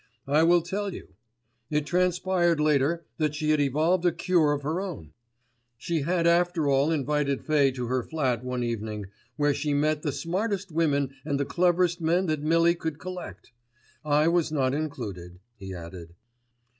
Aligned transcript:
I 0.25 0.41
will 0.41 0.63
tell 0.63 0.91
you. 0.91 1.09
It 1.69 1.85
transpired 1.85 2.59
later 2.59 3.05
that 3.17 3.35
she 3.35 3.51
had 3.51 3.59
evolved 3.61 4.03
a 4.03 4.11
cure 4.11 4.51
of 4.51 4.63
her 4.63 4.81
own. 4.81 5.13
"She 5.77 6.01
had 6.01 6.25
after 6.25 6.67
all 6.67 6.91
invited 6.91 7.45
Fay 7.45 7.69
to 7.73 7.85
her 7.85 8.01
flat 8.01 8.43
one 8.43 8.63
evening, 8.63 9.05
where 9.35 9.53
she 9.53 9.75
met 9.75 10.01
the 10.01 10.11
smartest 10.11 10.71
women 10.71 11.11
and 11.23 11.39
the 11.39 11.45
cleverest 11.45 12.01
men 12.01 12.25
that 12.25 12.41
Millie 12.41 12.73
could 12.73 12.97
collect. 12.97 13.51
I 14.03 14.27
was 14.27 14.51
not 14.51 14.73
included," 14.73 15.39
he 15.57 15.71
added. 15.71 16.15